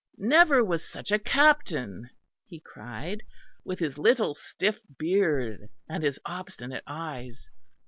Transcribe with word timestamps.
"Never 0.17 0.65
was 0.65 0.83
such 0.83 1.11
a 1.11 1.19
captain," 1.19 2.09
he 2.47 2.59
cried, 2.59 3.21
"with 3.63 3.77
his 3.77 3.99
little 3.99 4.33
stiff 4.33 4.79
beard 4.97 5.69
and 5.87 6.03
his 6.03 6.17
obstinate 6.25 6.81
eyes. 6.87 7.51